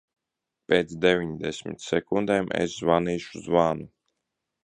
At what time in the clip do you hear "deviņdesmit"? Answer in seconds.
1.03-1.85